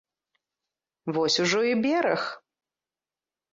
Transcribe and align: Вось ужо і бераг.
Вось 1.17 1.37
ужо 1.45 1.61
і 1.73 1.77
бераг. 1.85 2.23